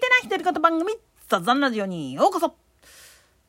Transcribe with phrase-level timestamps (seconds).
[0.00, 0.94] てない独り言番組、
[1.28, 2.54] ザ・ザンラジオにようこそ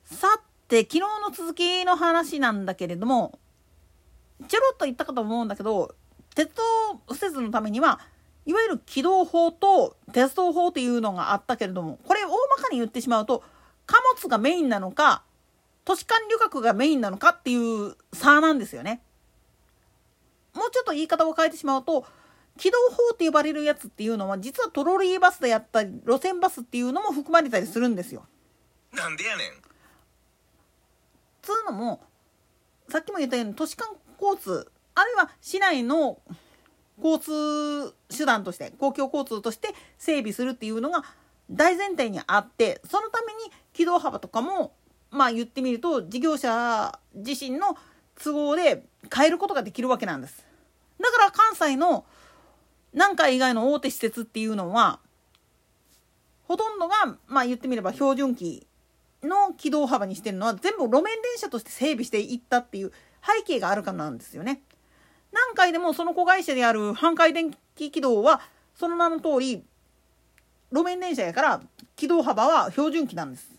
[0.04, 0.28] さ
[0.68, 3.40] て、昨日の続きの話なんだけれども、
[4.48, 5.96] ちょろっと言ったかと思うんだけど、
[6.36, 6.62] 鉄道
[7.10, 8.00] 右折のためには、
[8.46, 13.44] いわゆる軌道法と鉄道法というのがあったけれども、これ大まかに言ってしまうと、
[13.86, 15.24] 貨物がメインなのか、
[15.86, 19.02] 都市間旅客がメインなのかっていう差なんですよね。
[20.54, 22.06] もうちょっと言い方を変えてしまうと、
[22.62, 28.24] 軌道法って呼ばれるやつっていうのは実はトロリーバスであったり路線バスっていうのも含まれたりするんですよ。
[28.94, 29.48] なんでやねん
[31.42, 32.02] つうのも
[32.88, 33.88] さっきも言ったように都市間
[34.22, 36.20] 交通あるいは市内の
[37.04, 41.04] 交通手段として公共交通として整備するっていうのが
[41.50, 43.40] 大前提にあってそのために
[43.74, 44.74] 軌道幅とかも
[45.10, 47.76] まあ言ってみると事業者自身の
[48.24, 50.46] 都合で変えることができるわけなんです。
[51.00, 52.06] だから関西の
[52.94, 55.00] 南海以外の大手施設っていうのは
[56.48, 58.68] ほとんどがまあ言ってみれば標準機
[59.24, 62.92] の軌道幅にしてるのは全部路面電車として整備していったっていう
[63.38, 64.62] 背景があるからなんですよね。
[65.32, 68.42] 南海でもその子会社である阪海電気軌道は
[68.76, 69.64] その名の通り
[70.72, 71.62] 路面電車やから
[71.96, 73.50] 軌道幅は標準機なんです。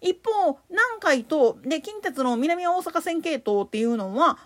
[0.00, 4.38] 一方南海とで近鉄の南大阪線系統っていうのは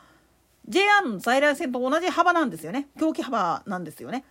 [0.69, 4.25] JR の在来線と同じ幅なんですよね狂気幅なんですよね。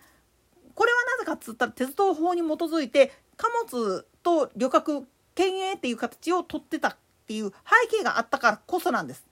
[0.73, 9.25] これはなぜかっつったら鉄道法に基づいて貨物と旅客県営っていう形を取ってたっていう背景があったからこそなんです。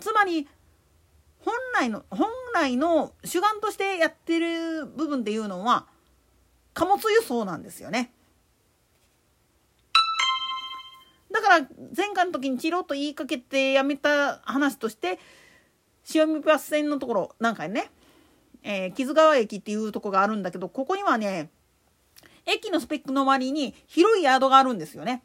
[0.00, 0.46] つまり
[1.40, 5.86] 本来の本来の主眼としてやってる部分っていうのは
[6.74, 8.12] 貨物輸送なんですよね。
[11.30, 15.18] だから前回の時にチロッと言いかけてやめた話として
[16.12, 17.90] 塩見バス線のところなんかね、
[18.62, 21.50] えー、木津川駅っていうとこがあるんだけどここにはね
[22.46, 25.22] 駅のスペックの割に広いヤードがあるんですよね。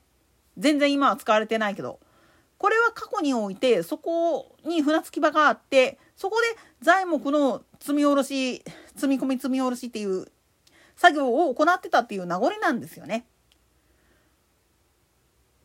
[0.58, 2.00] 全然今は使われてないけど。
[2.60, 6.48] これは過去においてそこに船着き場があってそこで
[6.82, 8.62] 材木の積み下ろし
[8.96, 10.28] 積み込み積み下ろしっていう
[10.98, 13.26] 作業を行ってたっていう名残なんですよね。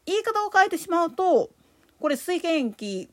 [0.07, 1.51] 言い方を変えてしまうと
[1.99, 3.09] これ水源駅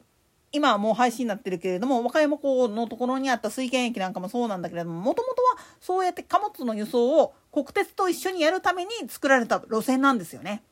[0.52, 10.64] 今はもう廃止になってるけれども和歌山港のところにあった水源駅なんかもそうなんだけれどももともとはそうやって貨物の輸送を国鉄と一緒にやるために作られた路線なんですよね。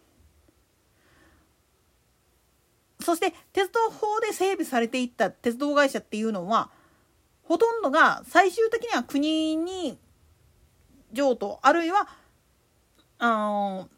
[3.01, 6.69] そして鉄道法で整備されていった鉄道会社っていうのは
[7.43, 9.97] ほとんどが最終的には国に
[11.13, 12.09] 譲渡あるいは
[13.17, 13.89] あの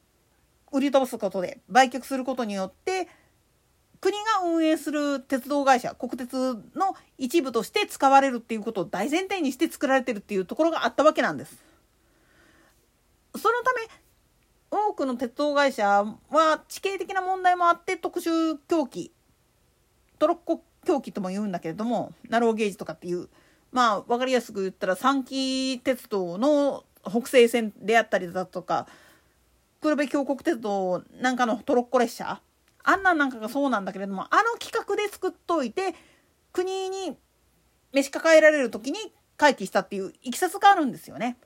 [0.71, 3.07] 売り飛ばすことで売却することによって
[4.01, 6.33] 国が運営する鉄道会社国鉄
[6.75, 11.63] の一部として使われるっていうことを大前提にして作られてるっていうところがあったわけなんです。
[13.35, 13.81] そのため
[14.71, 19.11] 多くの鉄道会社は地形的な問題もあって特殊狂気
[20.17, 23.29] トロッコ狂気とも言うんだけれどもナローゲージとかっていう
[23.71, 28.87] まあ分かりやすく言ったら三岐鉄道の北西線であったりだとか
[29.81, 32.41] 黒部峡谷鉄道なんかのトロッコ列車
[32.83, 35.93] あんななんかがそうなんだけれどもあの企画で作っといて
[36.51, 37.17] 国に
[37.93, 38.97] 召し抱えられる時に
[39.37, 41.37] 回帰したっていういきさつがあるんですよね。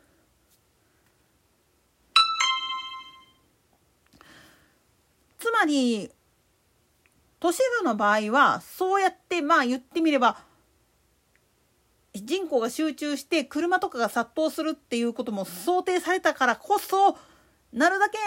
[5.39, 6.09] つまり
[7.39, 10.39] 都市部の場合はそうやってまあ言ってみれば
[12.15, 17.17] 人口が集中して車とかが殺到するっていうことも想定されたからこそ
[17.71, 18.17] なるだけ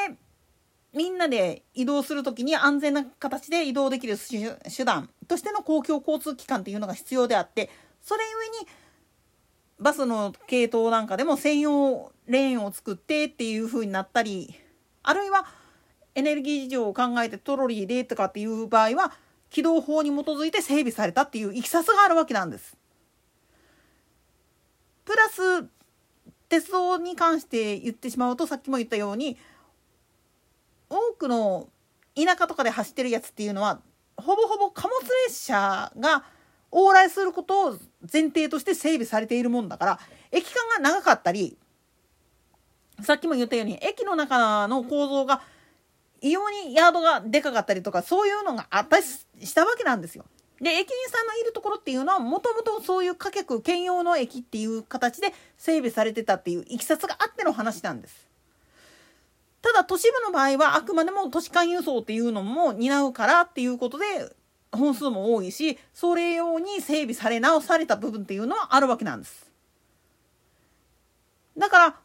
[0.98, 7.70] みんなで移動する時に安全な形で移動できる手段としての公共交通機関っていうのが必要であって
[8.02, 8.68] それゆえに
[9.78, 14.52] バスの系統なんかでも専用レーンを作ってっていう風になったり
[15.04, 15.46] あるいは
[16.16, 19.12] エネルギー事情を考えてトロリーでとかっていう場合は
[19.50, 22.76] 軌道法に基づいて整備されたっていういきさつがあるわけなんです。
[25.04, 25.68] プラス
[26.48, 29.36] 鉄道に関して言ってしまうとさっきも言ったように
[30.90, 31.68] 多くの
[32.14, 33.80] 田舎とかで走ってるやつっていうのは
[34.16, 36.24] ほぼほぼ貨物列車が
[36.72, 37.78] 往来することを
[38.12, 40.00] 前提として整備されているもんだから
[40.32, 41.56] 駅間が長かったり
[43.02, 45.40] さっきも言ったように駅の中の構造が
[46.20, 50.24] 異様にヤードがでかかったりとかそういうのがあったりしたわけなんですよ。
[50.60, 58.27] で駅員さんのいるところっていうのはもともとそういう貨客兼用の駅っていう形で整備されてたっていういきさつがあっての話なんです。
[59.60, 64.04] ただ都市部の場合はあくまでも都市間輸送っていうのも担うからっていうことで
[64.72, 69.50] 本数も多いしそれ用に整備され直された部分っていうのはあるわけなんです。
[71.56, 71.96] だから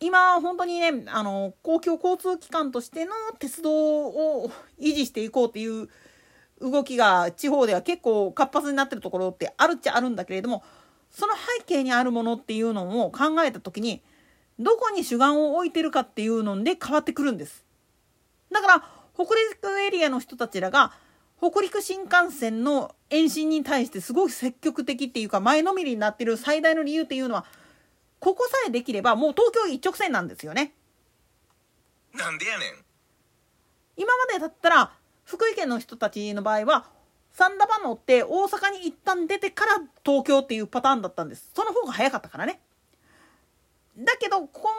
[0.00, 5.88] 今本当にねあの公共交通機関としての鉄道を維持していこうっていう
[6.60, 10.64] 動きが地方では結構活発になってるところってあるっちゃあるんだけれども
[11.10, 14.02] その背景にあるものっていうのを考えた時に
[14.58, 17.64] どこに主眼を置いてるかっていうので変わってくるんです。
[18.50, 18.84] だから
[19.14, 20.92] 北陸エリアの人たちらが
[21.38, 27.44] 北陸新幹線の延伸に対してすごく積極的っていうか前のめりになってる最大の理由っていうのは
[28.20, 30.72] ここさえできればもう東京一直線なんですよね。
[32.14, 32.84] なんでやねん。
[33.96, 34.92] 今までだったら
[35.24, 36.86] 福井県の人たちの場合は
[37.32, 41.50] 三田バ乗って大阪に一旦出てから東京っていうパターンだったんです。
[41.54, 42.60] その方が早かったからね。
[43.96, 44.72] だけど今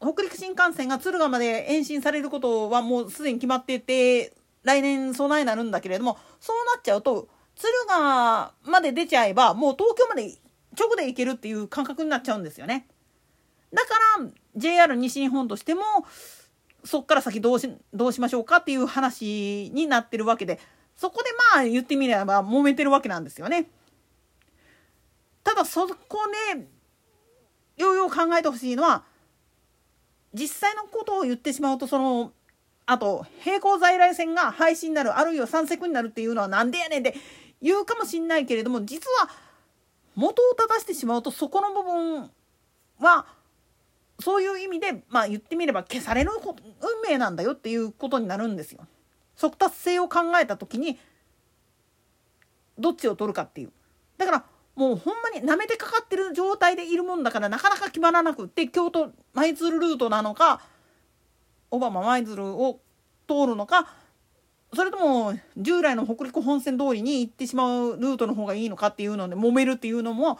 [0.00, 4.32] 後北陸新幹線が敦賀まで延伸されることはもうすでに決まってて
[4.64, 10.34] 来年備えになるんだけれどもそうなっちゃうと敦賀まで出ちゃえばもう東京まで
[10.78, 12.86] 直で行けるっていう感覚になっちゃうんですよね。
[13.72, 13.88] だか
[14.20, 15.82] ら JR 西日本としても
[16.84, 20.58] そっから先どうしどうしましょうかっていう話になってるわけで
[20.96, 23.70] そこでまあ言ってみれば揉めてるわけなんですよね。
[25.44, 26.66] ただそこね
[27.76, 29.04] ようよう考えてほしいのは
[30.34, 32.32] 実際のことを言ってしまうとその
[32.86, 37.14] あと並行在来線が廃止になるあるいは三セクになるっていうのはなんでやねんって
[37.60, 39.30] 言うかもしんないけれども実は
[40.14, 42.30] 元を正してしまうとそこの部分
[43.00, 43.26] は
[44.20, 48.86] そういう意味でまあ言ってみれば消される運命なんだよっていうことになるんですよ。
[49.36, 50.98] 速達性を考えた時に
[52.78, 53.72] どっちを取るかっていう。
[54.16, 54.44] だから
[54.76, 60.60] もうほんまに舐めてかかってる状態でいるもんだからなかなか決まらなくって京都舞鶴ルートなのか
[61.70, 62.80] 小浜舞鶴を
[63.26, 63.88] 通るのか
[64.74, 70.38] それとも従来の北陸本線通りに行ってしまうルートの方がいいのかっていうので揉めるっていうのも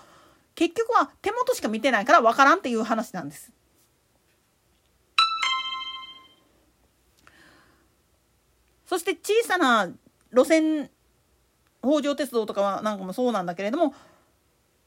[0.55, 3.53] 結局は手元しか見てないから分からんっていう話なんです。
[8.87, 9.89] そして小さな
[10.33, 10.91] 路線
[11.83, 13.95] 北条鉄道とかはなんかもそうなんだけれども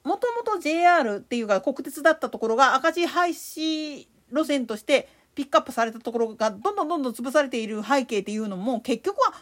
[0.04, 9.34] もともと JR っていうか国鉄だったところが赤字廃止路線としてピックアップされたところがどんどんどんどん潰されている背景っていうのも結局は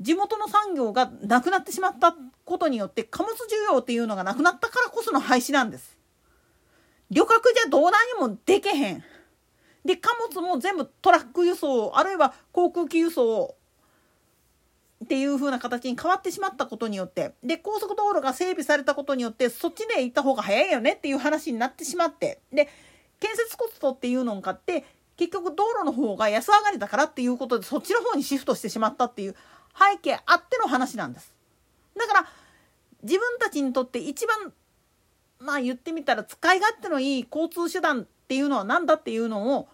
[0.00, 2.14] 地元の産業がなくなってしまった
[2.44, 5.98] ことによって貨物需要っていうのがなくなったからこその廃止なんです。
[7.10, 9.04] 旅客じゃどうなにもでけへん。
[9.84, 13.56] で貨物も全部トラック輸送あるいは航空機輸送
[15.08, 22.68] っていう風な形に変わってしまったことによってで高速道路が整備されたことによってそっちで行った方が早いよねっていう話になってしまってで
[23.18, 24.84] 建設コストっていうのを買って
[25.16, 29.34] 結局道路の方が安上がりだからっていうことでそっちの方にシフトしてしまったっていう
[29.74, 31.34] 背景あっての話なんです。
[31.96, 32.26] だから
[33.02, 34.52] 自分たちにとって一番
[35.38, 39.68] まあ言ってみたら使い勝手のいい交通手段っていうのは何だっていうのを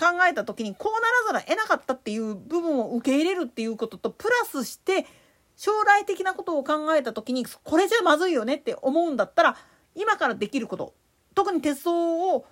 [0.00, 0.92] 考えた時にこう
[1.28, 5.04] ならざるを得なかったっていう部分を受け入れるっていうこととプラスして
[5.56, 9.56] 将来的なことを考えた時にこれじゃまずいよねって思うんだったら
[9.94, 10.94] 今からできること
[11.34, 12.46] 特に鉄道を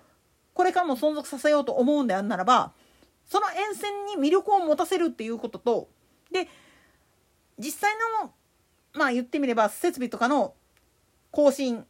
[0.53, 2.71] これからも存続させようと思うんであるならば
[3.25, 5.89] その沿線に魅力を持たせるっていうことと
[6.31, 6.47] で
[7.57, 8.31] 実際の
[8.93, 10.53] まあ言ってみれば設備とかの
[11.31, 11.83] 更新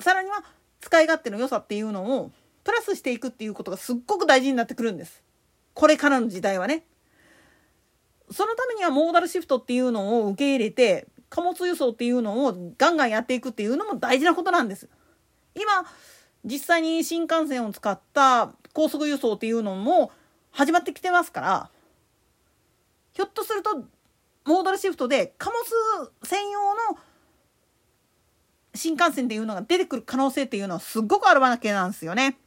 [0.00, 0.42] さらには
[0.80, 2.32] 使い勝手の良さっていうのを
[2.64, 5.22] プラスしていくっていうことがすっごく大事になってくるんです。
[5.74, 6.84] これからの時代はね。
[8.30, 14.88] そのためにはモーダルシフトっていうのを受け入れて貨物輸送っていうのをガンガンやっていくっていうのも大事なことなんです。
[15.54, 15.84] 今
[16.44, 20.10] 実際に新幹線を使った高速輸送っていうのも
[20.50, 21.70] 始まってきてますから
[23.12, 23.84] ひょっとすると
[24.44, 26.98] モーダルシフトで貨物専用の
[28.74, 32.38] 新幹線っていうのが出てくる可能性っていうのはすっごくあるわけなんですよね。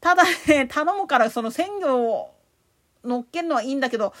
[0.00, 2.34] ただね頼むからその鮮魚を
[3.04, 4.14] 乗っけるのはいいんだけど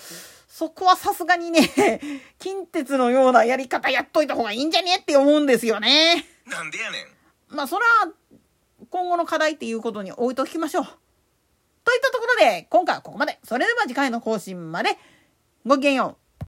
[0.48, 1.60] そこはさすがにね
[2.38, 6.26] 近鉄のようなやり方やっといた方がいいんじゃねって思うんですよね。
[6.46, 7.06] なんでやねん。
[7.48, 8.12] まあそれは
[8.90, 10.84] 今後の課題っていうことに置いときましょう。
[10.84, 13.38] といったところで今回はここまで。
[13.44, 14.98] それでは次回の更新まで
[15.64, 16.19] ごきげんよう。